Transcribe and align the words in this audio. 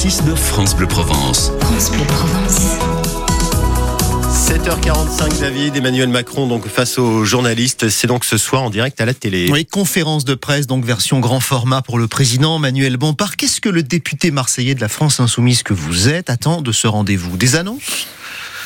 6 0.00 0.24
de 0.24 0.34
France 0.34 0.74
Bleu 0.74 0.86
Provence. 0.86 1.52
France 1.60 1.90
Bleu 1.90 2.04
Provence. 2.04 2.78
7h45, 4.48 5.40
David, 5.40 5.76
Emmanuel 5.76 6.08
Macron, 6.08 6.46
donc 6.46 6.66
face 6.68 6.98
aux 6.98 7.26
journalistes, 7.26 7.90
c'est 7.90 8.06
donc 8.06 8.24
ce 8.24 8.38
soir 8.38 8.62
en 8.62 8.70
direct 8.70 8.98
à 9.02 9.04
la 9.04 9.12
télé. 9.12 9.50
Oui, 9.52 9.66
conférence 9.66 10.24
de 10.24 10.32
presse, 10.32 10.66
donc 10.66 10.86
version 10.86 11.20
grand 11.20 11.40
format 11.40 11.82
pour 11.82 11.98
le 11.98 12.08
président 12.08 12.58
Manuel 12.58 12.96
Bompard. 12.96 13.36
Qu'est-ce 13.36 13.60
que 13.60 13.68
le 13.68 13.82
député 13.82 14.30
marseillais 14.30 14.74
de 14.74 14.80
la 14.80 14.88
France 14.88 15.20
Insoumise 15.20 15.62
que 15.62 15.74
vous 15.74 16.08
êtes 16.08 16.30
attend 16.30 16.62
de 16.62 16.72
ce 16.72 16.86
rendez-vous? 16.86 17.36
Des 17.36 17.56
annonces? 17.56 18.06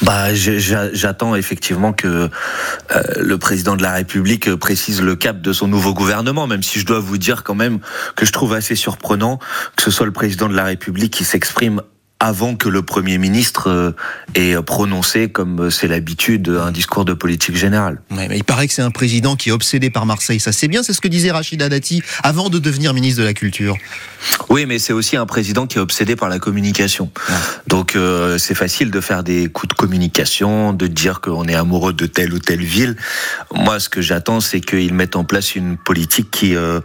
Bah, 0.02 0.34
j'attends 0.34 1.34
effectivement 1.34 1.92
que 1.92 2.08
euh, 2.08 3.02
le 3.18 3.38
président 3.38 3.76
de 3.76 3.82
la 3.82 3.92
République 3.92 4.54
précise 4.56 5.00
le 5.02 5.16
cap 5.16 5.40
de 5.40 5.52
son 5.52 5.68
nouveau 5.68 5.94
gouvernement, 5.94 6.46
même 6.46 6.62
si 6.62 6.80
je 6.80 6.86
dois 6.86 7.00
vous 7.00 7.18
dire 7.18 7.44
quand 7.44 7.54
même 7.54 7.78
que 8.16 8.26
je 8.26 8.32
trouve 8.32 8.54
assez 8.54 8.74
surprenant 8.74 9.38
que 9.76 9.82
ce 9.82 9.90
soit 9.90 10.06
le 10.06 10.12
président 10.12 10.48
de 10.48 10.54
la 10.54 10.64
République 10.64 11.12
qui 11.12 11.24
s'exprime 11.24 11.80
avant 12.20 12.56
que 12.56 12.68
le 12.68 12.82
Premier 12.82 13.18
ministre 13.18 13.68
euh, 13.68 13.92
ait 14.34 14.54
prononcé, 14.62 15.28
comme 15.28 15.70
c'est 15.70 15.88
l'habitude, 15.88 16.48
un 16.48 16.70
discours 16.70 17.04
de 17.04 17.12
politique 17.12 17.56
générale. 17.56 18.00
mais 18.10 18.28
il 18.34 18.44
paraît 18.44 18.66
que 18.66 18.72
c'est 18.72 18.82
un 18.82 18.90
président 18.90 19.36
qui 19.36 19.50
est 19.50 19.52
obsédé 19.52 19.90
par 19.90 20.06
Marseille. 20.06 20.40
Ça, 20.40 20.52
c'est 20.52 20.68
bien, 20.68 20.82
c'est 20.82 20.94
ce 20.94 21.00
que 21.00 21.08
disait 21.08 21.30
Rachida 21.30 21.68
Dati 21.68 22.02
avant 22.22 22.48
de 22.48 22.58
devenir 22.58 22.94
ministre 22.94 23.20
de 23.20 23.26
la 23.26 23.34
Culture. 23.34 23.76
Oui, 24.54 24.66
mais 24.66 24.78
c'est 24.78 24.92
aussi 24.92 25.16
un 25.16 25.26
président 25.26 25.66
qui 25.66 25.78
est 25.78 25.80
obsédé 25.80 26.14
par 26.14 26.28
la 26.28 26.38
communication. 26.38 27.10
Donc, 27.66 27.96
euh, 27.96 28.38
c'est 28.38 28.54
facile 28.54 28.92
de 28.92 29.00
faire 29.00 29.24
des 29.24 29.48
coups 29.48 29.70
de 29.70 29.74
communication, 29.74 30.72
de 30.72 30.86
dire 30.86 31.20
qu'on 31.20 31.48
est 31.48 31.56
amoureux 31.56 31.92
de 31.92 32.06
telle 32.06 32.32
ou 32.32 32.38
telle 32.38 32.62
ville. 32.62 32.94
Moi, 33.52 33.80
ce 33.80 33.88
que 33.88 34.00
j'attends, 34.00 34.40
c'est 34.40 34.60
qu'il 34.60 34.94
mette 34.94 35.16
en 35.16 35.24
place 35.24 35.56
une 35.56 35.76
politique 35.76 36.30
qui 36.30 36.54
euh, 36.54 36.78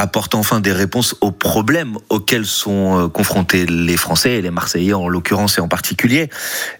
apporte 0.00 0.34
enfin 0.34 0.60
des 0.60 0.72
réponses 0.72 1.14
aux 1.20 1.32
problèmes 1.32 1.96
auxquels 2.08 2.46
sont 2.46 3.10
confrontés 3.12 3.66
les 3.66 3.96
Français 3.96 4.32
et 4.32 4.42
les 4.42 4.50
Marseillais 4.50 4.94
en 4.94 5.08
l'occurrence 5.08 5.58
et 5.58 5.60
en 5.60 5.68
particulier. 5.68 6.30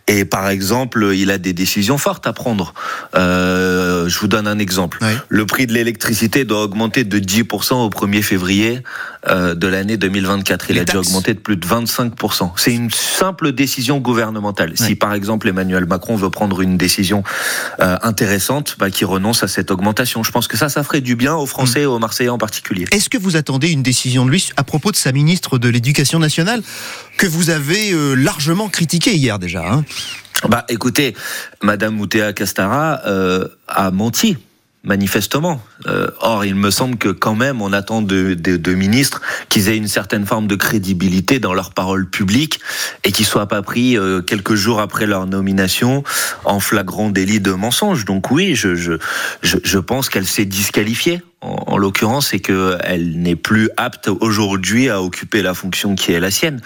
Et 0.09 0.25
par 0.25 0.49
exemple, 0.49 1.13
il 1.15 1.31
a 1.31 1.39
des 1.39 1.53
décisions 1.53 1.99
fortes 1.99 2.27
à 2.27 2.33
prendre. 2.33 2.75
Euh, 3.15 4.09
je 4.09 4.19
vous 4.19 4.27
donne 4.27 4.47
un 4.47 4.59
exemple. 4.59 4.99
Le 5.29 5.47
prix 5.47 5.67
de 5.67 5.73
l'électricité 5.73 6.45
doit 6.45 6.63
augmenter 6.63 7.05
de 7.05 7.19
10% 7.19 7.75
au 7.75 7.91
1er 7.91 8.23
février 8.23 8.83
euh, 9.29 9.55
de 9.55 9.67
l'année 9.67 9.99
2024. 9.99 10.71
Il 10.71 10.79
a 10.79 10.85
déjà 10.85 11.01
augmenté 11.01 11.35
de 11.35 11.39
plus 11.39 11.57
de 11.57 11.67
25%. 11.67 12.53
C'est 12.57 12.73
une 12.73 12.91
simple 12.91 13.53
décision 13.53 13.99
gouvernementale. 13.99 14.73
Si 14.77 14.95
par 14.95 15.13
exemple 15.13 15.49
Emmanuel 15.49 15.87
Macron 15.87 16.17
veut 16.17 16.31
prendre 16.31 16.61
une 16.63 16.77
décision 16.77 17.23
euh, 17.81 17.97
intéressante, 18.03 18.77
bah, 18.79 18.91
qui 18.91 19.05
renonce 19.05 19.43
à 19.43 19.49
cette 19.49 19.71
augmentation. 19.71 20.23
Je 20.23 20.31
pense 20.31 20.49
que 20.49 20.57
ça, 20.57 20.69
ça 20.69 20.83
ferait 20.83 21.03
du 21.03 21.17
bien 21.17 21.35
aux 21.37 21.47
Français 21.47 21.83
et 21.83 21.87
aux 21.87 21.99
Marseillais 21.99 22.31
en 22.31 22.39
particulier. 22.39 22.87
Est-ce 22.93 23.10
que 23.11 23.19
vous 23.19 23.37
attendez 23.37 23.71
une 23.71 23.83
décision 23.83 24.25
de 24.25 24.31
lui 24.31 24.51
à 24.57 24.65
propos 24.65 24.93
de 24.93 24.97
sa 24.97 25.13
ministre 25.13 25.59
de 25.59 25.69
l'Éducation 25.69 26.19
nationale 26.19 26.63
que 27.19 27.27
vous 27.27 27.51
avez 27.51 27.93
euh, 27.93 28.15
largement 28.15 28.69
critiqué 28.69 29.15
hier 29.15 29.39
déjà 29.39 29.69
hein? 29.69 29.85
Bah, 30.49 30.65
écoutez, 30.71 31.15
Madame 31.61 31.97
Moutea 31.97 32.33
Castara 32.33 33.03
euh, 33.07 33.47
a 33.69 33.91
menti 33.91 34.39
manifestement. 34.85 35.61
Euh, 35.87 36.07
or, 36.21 36.47
il 36.47 36.55
me 36.55 36.71
semble 36.71 36.97
que 36.97 37.11
quand 37.11 37.35
même, 37.35 37.61
on 37.61 37.75
attend 37.75 38.01
de, 38.01 38.75
ministres 38.75 39.21
qu'ils 39.51 39.69
aient 39.69 39.77
une 39.77 39.89
certaine 39.89 40.25
forme 40.25 40.47
de 40.47 40.55
crédibilité 40.55 41.41
dans 41.41 41.53
leurs 41.53 41.75
paroles 41.75 42.09
publiques 42.09 42.61
et 43.05 43.13
qu'ils 43.13 43.27
soient 43.27 43.49
pas 43.49 43.61
pris 43.61 43.99
quelques 44.27 44.55
jours 44.55 44.81
après 44.81 45.05
leur 45.05 45.27
nomination 45.27 46.05
en 46.47 46.59
flagrant 46.59 47.11
délit 47.11 47.41
de 47.41 47.53
mensonge. 47.53 48.07
Donc 48.07 48.31
oui, 48.31 48.55
je, 48.55 48.75
je, 48.75 48.95
je, 49.43 49.79
pense 49.79 50.09
qu'elle 50.09 50.27
s'est 50.27 50.47
disqualifiée. 50.47 51.21
En, 51.41 51.65
en 51.67 51.79
l'occurrence, 51.79 52.29
c'est 52.29 52.41
qu'elle 52.41 53.21
n'est 53.21 53.37
plus 53.37 53.71
apte 53.77 54.09
aujourd'hui 54.09 54.91
à 54.91 55.03
occuper 55.03 55.43
la 55.43 55.55
fonction 55.55 55.95
qui 55.95 56.13
est 56.13 56.21
la 56.21 56.31
sienne 56.31 56.61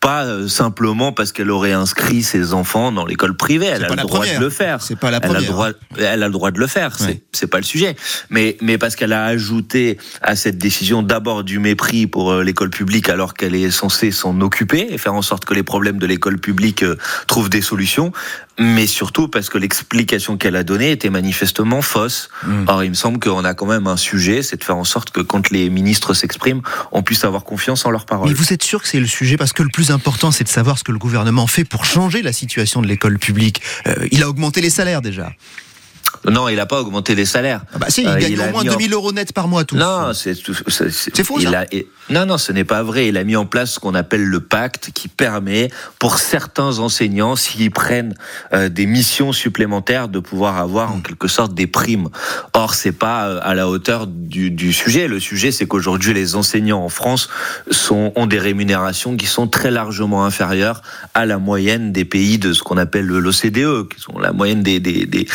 pas 0.00 0.24
euh, 0.24 0.48
simplement 0.48 1.12
parce 1.12 1.30
qu'elle 1.30 1.50
aurait 1.50 1.72
inscrit 1.72 2.22
ses 2.22 2.54
enfants 2.54 2.90
dans 2.90 3.04
l'école 3.04 3.36
privée. 3.36 3.66
Elle 3.66 3.84
a 3.84 3.88
le 3.88 3.96
droit 3.96 4.24
de 4.24 4.40
le 4.40 4.48
faire. 4.48 4.80
C'est 4.80 4.98
pas 4.98 5.10
la 5.10 5.20
première. 5.20 5.36
Elle 5.40 5.44
a 5.44 5.46
le 5.46 5.52
droit, 5.52 5.68
elle 5.98 6.22
a 6.22 6.26
le 6.26 6.32
droit 6.32 6.50
de 6.50 6.58
le 6.58 6.66
faire. 6.66 6.96
C'est 7.32 7.46
pas 7.46 7.58
le 7.58 7.64
sujet. 7.64 7.94
Mais 8.30 8.56
mais 8.62 8.78
parce 8.78 8.96
qu'elle 8.96 9.12
a 9.12 9.24
ajouté 9.24 9.98
à 10.22 10.36
cette 10.36 10.56
décision 10.56 11.02
d'abord 11.02 11.44
du 11.44 11.58
mépris 11.58 12.06
pour 12.06 12.32
euh, 12.32 12.42
l'école 12.42 12.70
publique 12.70 13.10
alors 13.10 13.34
qu'elle 13.34 13.54
est 13.54 13.70
censée 13.70 14.10
s'en 14.10 14.40
occuper 14.40 14.88
et 14.90 14.96
faire 14.96 15.14
en 15.14 15.22
sorte 15.22 15.44
que 15.44 15.52
les 15.52 15.62
problèmes 15.62 15.98
de 15.98 16.06
l'école 16.06 16.38
publique 16.38 16.82
euh, 16.82 16.96
trouvent 17.26 17.50
des 17.50 17.62
solutions 17.62 18.12
mais 18.60 18.86
surtout 18.86 19.26
parce 19.26 19.48
que 19.48 19.56
l'explication 19.56 20.36
qu'elle 20.36 20.54
a 20.54 20.62
donnée 20.62 20.92
était 20.92 21.08
manifestement 21.08 21.80
fausse. 21.80 22.28
Hmm. 22.46 22.64
Or, 22.68 22.84
il 22.84 22.90
me 22.90 22.94
semble 22.94 23.18
qu'on 23.18 23.42
a 23.44 23.54
quand 23.54 23.66
même 23.66 23.86
un 23.86 23.96
sujet, 23.96 24.42
c'est 24.42 24.58
de 24.58 24.64
faire 24.64 24.76
en 24.76 24.84
sorte 24.84 25.10
que 25.10 25.22
quand 25.22 25.50
les 25.50 25.70
ministres 25.70 26.12
s'expriment, 26.12 26.60
on 26.92 27.02
puisse 27.02 27.24
avoir 27.24 27.44
confiance 27.44 27.86
en 27.86 27.90
leurs 27.90 28.04
paroles. 28.04 28.28
Mais 28.28 28.34
vous 28.34 28.52
êtes 28.52 28.62
sûr 28.62 28.82
que 28.82 28.88
c'est 28.88 29.00
le 29.00 29.06
sujet? 29.06 29.38
Parce 29.38 29.54
que 29.54 29.62
le 29.62 29.70
plus 29.70 29.90
important, 29.90 30.30
c'est 30.30 30.44
de 30.44 30.50
savoir 30.50 30.78
ce 30.78 30.84
que 30.84 30.92
le 30.92 30.98
gouvernement 30.98 31.46
fait 31.46 31.64
pour 31.64 31.86
changer 31.86 32.20
la 32.20 32.34
situation 32.34 32.82
de 32.82 32.86
l'école 32.86 33.18
publique. 33.18 33.62
Euh, 33.86 34.06
il 34.10 34.22
a 34.22 34.28
augmenté 34.28 34.60
les 34.60 34.70
salaires 34.70 35.00
déjà. 35.00 35.32
Non, 36.28 36.48
il 36.48 36.56
n'a 36.56 36.66
pas 36.66 36.80
augmenté 36.80 37.14
les 37.14 37.24
salaires. 37.24 37.62
Ah 37.74 37.78
bah 37.78 37.86
si, 37.88 38.02
il 38.02 38.08
euh, 38.08 38.18
gagne 38.18 38.38
au 38.38 38.52
moins 38.52 38.64
2000 38.64 38.92
euros 38.92 39.12
net 39.12 39.32
par 39.32 39.48
mois. 39.48 39.64
Tout 39.64 39.76
non, 39.76 40.12
c'est 40.12 40.34
faux. 41.24 41.40
Ça. 41.40 41.64
non, 42.10 42.26
non, 42.26 42.36
ce 42.36 42.52
n'est 42.52 42.64
pas 42.64 42.82
vrai. 42.82 43.08
Il 43.08 43.16
a 43.16 43.24
mis 43.24 43.36
en 43.36 43.46
place 43.46 43.72
ce 43.74 43.80
qu'on 43.80 43.94
appelle 43.94 44.24
le 44.24 44.40
pacte, 44.40 44.90
qui 44.92 45.08
permet 45.08 45.70
pour 45.98 46.18
certains 46.18 46.78
enseignants, 46.78 47.36
s'ils 47.36 47.70
prennent 47.70 48.14
euh, 48.52 48.68
des 48.68 48.86
missions 48.86 49.32
supplémentaires, 49.32 50.08
de 50.08 50.18
pouvoir 50.18 50.58
avoir 50.58 50.92
en 50.92 50.98
hmm. 50.98 51.02
quelque 51.02 51.28
sorte 51.28 51.54
des 51.54 51.66
primes. 51.66 52.08
Or, 52.52 52.74
c'est 52.74 52.92
pas 52.92 53.28
euh, 53.28 53.40
à 53.42 53.54
la 53.54 53.68
hauteur 53.68 54.06
du, 54.06 54.50
du 54.50 54.74
sujet. 54.74 55.08
Le 55.08 55.20
sujet, 55.20 55.52
c'est 55.52 55.66
qu'aujourd'hui, 55.66 56.12
les 56.12 56.34
enseignants 56.34 56.84
en 56.84 56.90
France 56.90 57.30
sont, 57.70 58.12
ont 58.14 58.26
des 58.26 58.38
rémunérations 58.38 59.16
qui 59.16 59.26
sont 59.26 59.48
très 59.48 59.70
largement 59.70 60.24
inférieures 60.24 60.82
à 61.14 61.24
la 61.24 61.38
moyenne 61.38 61.92
des 61.92 62.04
pays 62.04 62.38
de 62.38 62.52
ce 62.52 62.62
qu'on 62.62 62.76
appelle 62.76 63.06
l'OCDE, 63.06 63.88
qui 63.88 64.00
sont 64.00 64.18
la 64.18 64.32
moyenne 64.32 64.62
des, 64.62 64.80
des, 64.80 65.06
des 65.06 65.26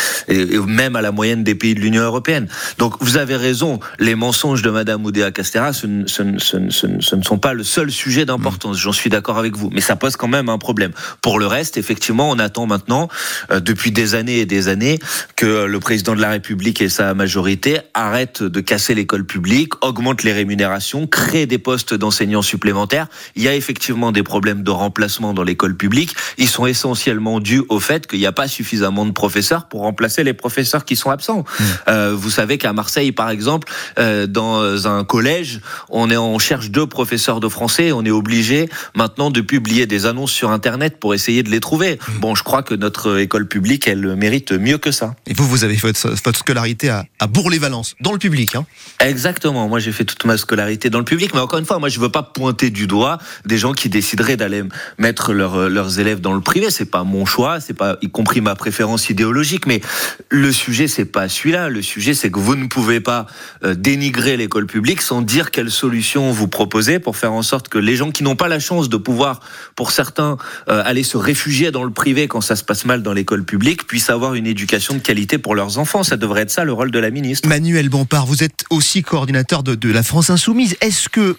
même 0.76 0.94
à 0.94 1.00
la 1.00 1.10
moyenne 1.10 1.42
des 1.42 1.54
pays 1.54 1.74
de 1.74 1.80
l'Union 1.80 2.02
européenne. 2.02 2.46
Donc 2.78 2.94
vous 3.00 3.16
avez 3.16 3.34
raison, 3.34 3.80
les 3.98 4.14
mensonges 4.14 4.62
de 4.62 4.70
Madame 4.70 5.04
Oudéa 5.04 5.32
Castera, 5.32 5.72
ce, 5.72 5.86
ne 5.86 7.22
sont 7.22 7.38
pas 7.38 7.54
le 7.54 7.64
seul 7.64 7.90
sujet 7.90 8.24
d'importance, 8.26 8.78
j'en 8.78 8.92
suis 8.92 9.10
d'accord 9.10 9.38
avec 9.38 9.56
vous, 9.56 9.70
mais 9.72 9.80
ça 9.80 9.96
pose 9.96 10.16
quand 10.16 10.28
même 10.28 10.48
un 10.48 10.58
problème. 10.58 10.92
Pour 11.22 11.38
le 11.38 11.46
reste, 11.46 11.78
effectivement, 11.78 12.30
on 12.30 12.38
attend 12.38 12.66
maintenant, 12.66 13.08
euh, 13.50 13.58
depuis 13.58 13.90
des 13.90 14.14
années 14.14 14.38
et 14.38 14.46
des 14.46 14.68
années, 14.68 14.98
que 15.34 15.64
le 15.64 15.80
président 15.80 16.14
de 16.14 16.20
la 16.20 16.30
République 16.30 16.82
et 16.82 16.88
sa 16.88 17.14
majorité 17.14 17.78
arrêtent 17.94 18.42
de 18.42 18.60
casser 18.60 18.94
l'école 18.94 19.24
publique, 19.24 19.72
augmentent 19.82 20.22
les 20.22 20.32
rémunérations, 20.32 21.06
créent 21.06 21.46
des 21.46 21.58
postes 21.58 21.94
d'enseignants 21.94 22.42
supplémentaires. 22.42 23.06
Il 23.34 23.42
y 23.42 23.48
a 23.48 23.54
effectivement 23.54 24.12
des 24.12 24.22
problèmes 24.22 24.62
de 24.62 24.70
remplacement 24.70 25.32
dans 25.32 25.42
l'école 25.42 25.76
publique. 25.76 26.14
Ils 26.36 26.48
sont 26.48 26.66
essentiellement 26.66 27.40
dus 27.40 27.62
au 27.70 27.80
fait 27.80 28.06
qu'il 28.06 28.18
n'y 28.18 28.26
a 28.26 28.32
pas 28.32 28.48
suffisamment 28.48 29.06
de 29.06 29.12
professeurs 29.12 29.68
pour 29.68 29.80
remplacer 29.80 30.22
les 30.22 30.34
professeurs 30.34 30.65
qui 30.84 30.96
sont 30.96 31.10
absents. 31.10 31.44
Hmm. 31.58 31.64
Euh, 31.88 32.14
vous 32.14 32.30
savez 32.30 32.58
qu'à 32.58 32.72
Marseille, 32.72 33.12
par 33.12 33.30
exemple, 33.30 33.72
euh, 33.98 34.26
dans 34.26 34.86
un 34.86 35.04
collège, 35.04 35.60
on, 35.88 36.10
est, 36.10 36.16
on 36.16 36.38
cherche 36.38 36.70
deux 36.70 36.86
professeurs 36.86 37.40
de 37.40 37.48
français. 37.48 37.92
On 37.92 38.04
est 38.04 38.10
obligé 38.10 38.68
maintenant 38.94 39.30
de 39.30 39.40
publier 39.40 39.86
des 39.86 40.06
annonces 40.06 40.32
sur 40.32 40.50
Internet 40.50 40.98
pour 40.98 41.14
essayer 41.14 41.42
de 41.42 41.50
les 41.50 41.60
trouver. 41.60 41.98
Hmm. 42.08 42.20
Bon, 42.20 42.34
je 42.34 42.42
crois 42.42 42.62
que 42.62 42.74
notre 42.74 43.18
école 43.18 43.46
publique, 43.48 43.88
elle 43.88 44.16
mérite 44.16 44.52
mieux 44.52 44.78
que 44.78 44.90
ça. 44.90 45.14
Et 45.26 45.34
vous, 45.34 45.46
vous 45.46 45.64
avez 45.64 45.76
fait 45.76 45.86
votre, 45.86 46.36
scolarité 46.36 46.90
à, 46.90 47.06
à 47.18 47.26
Bourg-les-Valences, 47.26 47.94
dans 48.00 48.12
le 48.12 48.18
public. 48.18 48.54
Hein? 48.54 48.66
Exactement. 49.00 49.68
Moi, 49.68 49.78
j'ai 49.78 49.92
fait 49.92 50.04
toute 50.04 50.24
ma 50.24 50.36
scolarité 50.36 50.90
dans 50.90 50.98
le 50.98 51.04
public. 51.04 51.32
Mais 51.34 51.40
encore 51.40 51.58
une 51.58 51.64
fois, 51.64 51.78
moi, 51.78 51.88
je 51.88 52.00
veux 52.00 52.08
pas 52.08 52.22
pointer 52.22 52.70
du 52.70 52.86
doigt 52.86 53.18
des 53.44 53.58
gens 53.58 53.72
qui 53.72 53.88
décideraient 53.88 54.36
d'aller 54.36 54.64
mettre 54.98 55.32
leurs 55.32 56.00
élèves 56.00 56.20
dans 56.20 56.32
le 56.32 56.40
privé. 56.40 56.70
C'est 56.70 56.90
pas 56.90 57.04
mon 57.04 57.24
choix. 57.24 57.60
C'est 57.60 57.74
pas, 57.74 57.96
y 58.02 58.10
compris 58.10 58.40
ma 58.40 58.54
préférence 58.54 59.08
idéologique. 59.10 59.66
Mais 59.66 59.80
le 60.28 60.52
sujet, 60.56 60.88
c'est 60.88 61.04
pas 61.04 61.28
celui-là. 61.28 61.68
Le 61.68 61.82
sujet, 61.82 62.14
c'est 62.14 62.30
que 62.30 62.40
vous 62.40 62.56
ne 62.56 62.66
pouvez 62.66 63.00
pas 63.00 63.26
euh, 63.64 63.74
dénigrer 63.74 64.36
l'école 64.36 64.66
publique 64.66 65.00
sans 65.00 65.22
dire 65.22 65.52
quelles 65.52 65.70
solutions 65.70 66.32
vous 66.32 66.48
proposez 66.48 66.98
pour 66.98 67.16
faire 67.16 67.32
en 67.32 67.42
sorte 67.42 67.68
que 67.68 67.78
les 67.78 67.94
gens 67.94 68.10
qui 68.10 68.24
n'ont 68.24 68.34
pas 68.34 68.48
la 68.48 68.58
chance 68.58 68.88
de 68.88 68.96
pouvoir, 68.96 69.40
pour 69.76 69.92
certains, 69.92 70.36
euh, 70.68 70.82
aller 70.84 71.04
se 71.04 71.16
réfugier 71.16 71.70
dans 71.70 71.84
le 71.84 71.90
privé 71.90 72.26
quand 72.26 72.40
ça 72.40 72.56
se 72.56 72.64
passe 72.64 72.84
mal 72.84 73.02
dans 73.02 73.12
l'école 73.12 73.44
publique, 73.44 73.86
puissent 73.86 74.10
avoir 74.10 74.34
une 74.34 74.46
éducation 74.46 74.94
de 74.94 74.98
qualité 74.98 75.38
pour 75.38 75.54
leurs 75.54 75.78
enfants. 75.78 76.02
Ça 76.02 76.16
devrait 76.16 76.42
être 76.42 76.50
ça 76.50 76.64
le 76.64 76.72
rôle 76.72 76.90
de 76.90 76.98
la 76.98 77.10
ministre. 77.10 77.48
Manuel 77.48 77.88
Bompard, 77.88 78.26
vous 78.26 78.42
êtes 78.42 78.64
aussi 78.70 79.02
coordinateur 79.02 79.62
de, 79.62 79.92
la 79.92 80.02
France 80.02 80.30
Insoumise. 80.30 80.76
Est-ce 80.80 81.08
que 81.08 81.36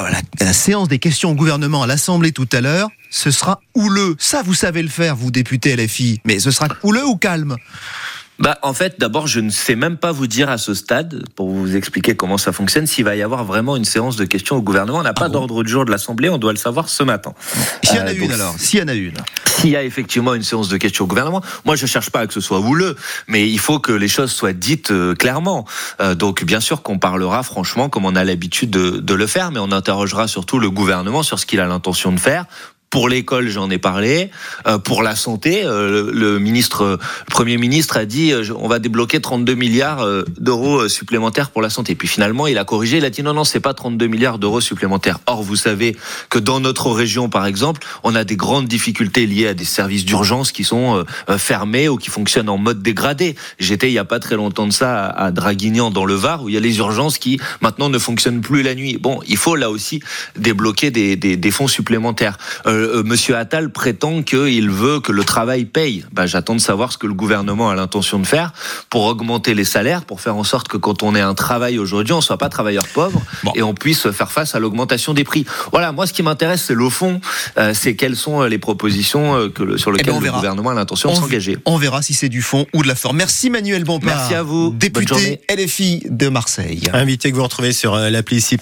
euh, 0.00 0.04
la, 0.40 0.52
séance 0.52 0.88
des 0.88 0.98
questions 0.98 1.30
au 1.30 1.34
gouvernement 1.34 1.82
à 1.82 1.86
l'Assemblée 1.86 2.32
tout 2.32 2.48
à 2.52 2.60
l'heure, 2.60 2.88
ce 3.10 3.30
sera 3.30 3.60
houleux? 3.74 4.16
Ça, 4.18 4.42
vous 4.42 4.54
savez 4.54 4.82
le 4.82 4.88
faire, 4.88 5.16
vous, 5.16 5.30
député 5.30 5.76
LFI. 5.76 6.20
Mais 6.24 6.38
ce 6.38 6.50
sera 6.50 6.68
houleux 6.82 7.06
ou 7.06 7.16
calme? 7.16 7.56
Bah, 8.38 8.58
en 8.62 8.74
fait, 8.74 8.96
d'abord, 8.98 9.26
je 9.26 9.40
ne 9.40 9.50
sais 9.50 9.76
même 9.76 9.96
pas 9.96 10.12
vous 10.12 10.26
dire 10.26 10.50
à 10.50 10.58
ce 10.58 10.74
stade, 10.74 11.24
pour 11.34 11.48
vous 11.50 11.74
expliquer 11.74 12.16
comment 12.16 12.38
ça 12.38 12.52
fonctionne, 12.52 12.86
s'il 12.86 13.04
va 13.04 13.16
y 13.16 13.22
avoir 13.22 13.44
vraiment 13.44 13.76
une 13.76 13.84
séance 13.84 14.16
de 14.16 14.24
questions 14.24 14.56
au 14.56 14.62
gouvernement. 14.62 14.98
On 14.98 15.02
n'a 15.02 15.14
pas 15.14 15.26
ah 15.26 15.30
d'ordre 15.30 15.62
du 15.62 15.70
jour 15.70 15.84
de 15.84 15.90
l'Assemblée, 15.90 16.28
on 16.28 16.38
doit 16.38 16.52
le 16.52 16.58
savoir 16.58 16.88
ce 16.88 17.02
matin. 17.02 17.32
S'il 17.82 17.96
y 17.96 18.00
en 18.00 18.06
a 18.06 18.10
euh, 18.10 18.14
une 18.14 18.32
alors, 18.32 18.54
s'il 18.58 18.80
y 18.80 18.82
en 18.82 18.88
a 18.88 18.94
une. 18.94 19.16
S'il 19.46 19.70
y 19.70 19.76
a 19.76 19.82
effectivement 19.82 20.34
une 20.34 20.42
séance 20.42 20.68
de 20.68 20.76
questions 20.76 21.04
au 21.04 21.08
gouvernement, 21.08 21.42
moi 21.64 21.76
je 21.76 21.86
cherche 21.86 22.10
pas 22.10 22.20
à 22.20 22.26
que 22.26 22.34
ce 22.34 22.40
soit 22.40 22.60
houleux, 22.60 22.94
mais 23.26 23.48
il 23.48 23.58
faut 23.58 23.78
que 23.78 23.92
les 23.92 24.08
choses 24.08 24.30
soient 24.30 24.52
dites 24.52 24.90
euh, 24.90 25.14
clairement. 25.14 25.66
Euh, 26.00 26.14
donc 26.14 26.44
bien 26.44 26.60
sûr 26.60 26.82
qu'on 26.82 26.98
parlera 26.98 27.42
franchement 27.42 27.88
comme 27.88 28.04
on 28.04 28.16
a 28.16 28.24
l'habitude 28.24 28.70
de, 28.70 28.98
de 28.98 29.14
le 29.14 29.26
faire, 29.26 29.50
mais 29.50 29.60
on 29.60 29.72
interrogera 29.72 30.28
surtout 30.28 30.58
le 30.58 30.70
gouvernement 30.70 31.22
sur 31.22 31.38
ce 31.38 31.46
qu'il 31.46 31.60
a 31.60 31.66
l'intention 31.66 32.12
de 32.12 32.20
faire 32.20 32.44
pour 32.96 33.10
l'école, 33.10 33.50
j'en 33.50 33.68
ai 33.68 33.76
parlé. 33.76 34.30
Euh, 34.66 34.78
pour 34.78 35.02
la 35.02 35.16
santé, 35.16 35.64
euh, 35.66 36.10
le, 36.14 36.38
ministre, 36.38 36.98
le 36.98 37.30
Premier 37.30 37.58
ministre 37.58 37.98
a 37.98 38.06
dit 38.06 38.32
euh, 38.32 38.42
on 38.58 38.68
va 38.68 38.78
débloquer 38.78 39.20
32 39.20 39.54
milliards 39.54 40.00
euh, 40.00 40.24
d'euros 40.38 40.88
supplémentaires 40.88 41.50
pour 41.50 41.60
la 41.60 41.68
santé. 41.68 41.94
Puis 41.94 42.08
finalement, 42.08 42.46
il 42.46 42.56
a 42.56 42.64
corrigé, 42.64 42.96
il 42.96 43.04
a 43.04 43.10
dit 43.10 43.22
non, 43.22 43.34
non, 43.34 43.44
c'est 43.44 43.60
pas 43.60 43.74
32 43.74 44.06
milliards 44.06 44.38
d'euros 44.38 44.62
supplémentaires. 44.62 45.18
Or, 45.26 45.42
vous 45.42 45.56
savez 45.56 45.94
que 46.30 46.38
dans 46.38 46.58
notre 46.58 46.90
région, 46.90 47.28
par 47.28 47.44
exemple, 47.44 47.82
on 48.02 48.14
a 48.14 48.24
des 48.24 48.36
grandes 48.36 48.66
difficultés 48.66 49.26
liées 49.26 49.48
à 49.48 49.52
des 49.52 49.66
services 49.66 50.06
d'urgence 50.06 50.50
qui 50.50 50.64
sont 50.64 51.04
fermés 51.36 51.90
ou 51.90 51.98
qui 51.98 52.08
fonctionnent 52.08 52.48
en 52.48 52.56
mode 52.56 52.80
dégradé. 52.80 53.34
J'étais 53.58 53.90
il 53.90 53.92
y 53.92 53.98
a 53.98 54.06
pas 54.06 54.20
très 54.20 54.36
longtemps 54.36 54.66
de 54.66 54.72
ça 54.72 55.04
à, 55.04 55.32
Draguignan 55.32 55.90
dans 55.90 56.06
le 56.06 56.14
Var 56.14 56.44
où 56.44 56.48
il 56.48 56.54
y 56.54 56.58
a 56.58 56.60
les 56.60 56.78
urgences 56.78 57.18
qui 57.18 57.38
maintenant 57.60 57.90
ne 57.90 57.98
fonctionnent 57.98 58.40
plus 58.40 58.62
la 58.62 58.74
nuit. 58.74 58.96
Bon, 58.96 59.20
il 59.28 59.36
faut 59.36 59.54
là 59.54 59.68
aussi 59.68 60.00
débloquer 60.38 60.90
des, 60.90 61.50
fonds 61.50 61.68
supplémentaires. 61.68 62.38
Euh, 62.86 63.02
Monsieur 63.02 63.36
Attal 63.36 63.70
prétend 63.70 64.22
qu'il 64.22 64.70
veut 64.70 65.00
que 65.00 65.12
le 65.12 65.24
travail 65.24 65.64
paye. 65.64 66.04
Ben, 66.12 66.26
J'attends 66.26 66.54
de 66.54 66.60
savoir 66.60 66.92
ce 66.92 66.98
que 66.98 67.06
le 67.06 67.14
gouvernement 67.14 67.70
a 67.70 67.74
l'intention 67.74 68.18
de 68.18 68.26
faire 68.26 68.52
pour 68.90 69.04
augmenter 69.04 69.54
les 69.54 69.64
salaires, 69.64 70.04
pour 70.04 70.20
faire 70.20 70.36
en 70.36 70.44
sorte 70.44 70.68
que 70.68 70.76
quand 70.76 71.02
on 71.02 71.14
ait 71.14 71.20
un 71.20 71.34
travail 71.34 71.78
aujourd'hui, 71.78 72.12
on 72.12 72.20
soit 72.20 72.38
pas 72.38 72.48
travailleur 72.48 72.86
pauvre 72.88 73.20
Bon. 73.44 73.52
et 73.54 73.62
on 73.62 73.74
puisse 73.74 74.10
faire 74.10 74.30
face 74.32 74.54
à 74.54 74.58
l'augmentation 74.60 75.14
des 75.14 75.24
prix. 75.24 75.44
Voilà, 75.72 75.92
moi 75.92 76.06
ce 76.06 76.12
qui 76.12 76.22
m'intéresse, 76.22 76.64
c'est 76.66 76.74
le 76.74 76.88
fond, 76.90 77.20
euh, 77.58 77.72
c'est 77.74 77.96
quelles 77.96 78.16
sont 78.16 78.42
les 78.42 78.58
propositions 78.58 79.34
euh, 79.36 79.48
que 79.48 79.62
le- 79.62 79.78
sur 79.78 79.90
Eh 79.90 79.92
ben, 79.92 79.98
lesquelles 79.98 80.14
on 80.14 80.20
le 80.20 80.30
gouvernement 80.32 80.70
a 80.70 80.74
l'intention 80.74 81.10
de 81.10 81.16
On- 81.16 81.20
s'engager. 81.20 81.58
On 81.64 81.76
verra 81.76 82.02
si 82.02 82.14
c'est 82.14 82.28
du 82.28 82.42
fond 82.42 82.66
ou 82.74 82.82
de 82.82 82.88
la 82.88 82.94
forme. 82.94 83.16
Merci 83.16 83.50
Manuel 83.50 83.84
Bompard. 83.84 84.16
Merci 84.16 84.34
à 84.34 84.42
vous. 84.42 84.70
Député. 84.76 85.40
LFI 85.48 86.02
de 86.10 86.28
Marseille. 86.28 86.82
Invité 86.92 87.30
que 87.30 87.36
vous 87.36 87.42
retrouvez 87.42 87.72
sur 87.72 87.94
euh, 87.94 88.10
l'appli 88.10 88.36
ici 88.36 88.56